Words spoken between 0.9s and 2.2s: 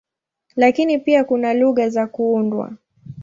pia kuna lugha za